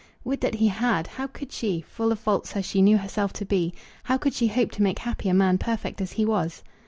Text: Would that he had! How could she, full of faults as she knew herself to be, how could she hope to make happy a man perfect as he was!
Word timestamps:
Would 0.23 0.41
that 0.41 0.55
he 0.55 0.67
had! 0.69 1.05
How 1.05 1.27
could 1.27 1.51
she, 1.51 1.81
full 1.81 2.11
of 2.11 2.17
faults 2.17 2.55
as 2.55 2.65
she 2.65 2.81
knew 2.81 2.97
herself 2.97 3.33
to 3.33 3.45
be, 3.45 3.71
how 4.05 4.17
could 4.17 4.33
she 4.33 4.47
hope 4.47 4.71
to 4.71 4.81
make 4.81 4.97
happy 4.97 5.29
a 5.29 5.33
man 5.35 5.59
perfect 5.59 6.01
as 6.01 6.13
he 6.13 6.25
was! 6.25 6.63